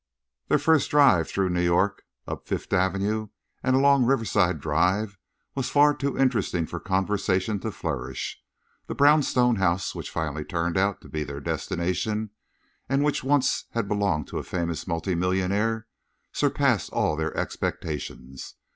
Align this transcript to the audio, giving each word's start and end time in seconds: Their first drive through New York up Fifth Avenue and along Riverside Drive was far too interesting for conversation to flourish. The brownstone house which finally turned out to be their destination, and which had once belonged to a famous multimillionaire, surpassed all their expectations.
Their 0.47 0.57
first 0.57 0.89
drive 0.89 1.29
through 1.29 1.49
New 1.51 1.61
York 1.61 2.01
up 2.27 2.47
Fifth 2.47 2.73
Avenue 2.73 3.27
and 3.61 3.75
along 3.75 4.03
Riverside 4.07 4.59
Drive 4.59 5.19
was 5.53 5.69
far 5.69 5.93
too 5.93 6.17
interesting 6.17 6.65
for 6.65 6.79
conversation 6.79 7.59
to 7.59 7.71
flourish. 7.71 8.41
The 8.87 8.95
brownstone 8.95 9.57
house 9.57 9.93
which 9.93 10.09
finally 10.09 10.43
turned 10.43 10.75
out 10.75 11.01
to 11.01 11.07
be 11.07 11.23
their 11.23 11.39
destination, 11.39 12.31
and 12.89 13.03
which 13.03 13.21
had 13.21 13.29
once 13.29 13.65
belonged 13.75 14.27
to 14.29 14.39
a 14.39 14.43
famous 14.43 14.87
multimillionaire, 14.87 15.85
surpassed 16.33 16.89
all 16.91 17.15
their 17.15 17.37
expectations. 17.37 18.55